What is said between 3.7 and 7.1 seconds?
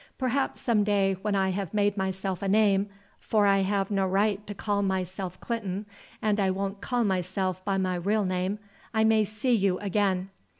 no right to call myself Clinton, and I won't call